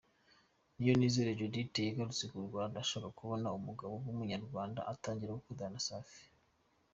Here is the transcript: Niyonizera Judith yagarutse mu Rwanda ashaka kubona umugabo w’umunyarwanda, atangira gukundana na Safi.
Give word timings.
Niyonizera 0.75 1.37
Judith 1.39 1.77
yagarutse 1.87 2.23
mu 2.33 2.41
Rwanda 2.47 2.75
ashaka 2.83 3.07
kubona 3.19 3.47
umugabo 3.59 3.93
w’umunyarwanda, 4.03 4.79
atangira 4.93 5.37
gukundana 5.39 5.75
na 5.75 5.83
Safi. 5.87 6.21